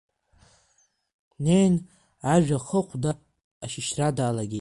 [1.39, 1.75] Днеин
[2.33, 3.11] ажә ахы-ахәда
[3.63, 4.49] ашьышьра далагеит.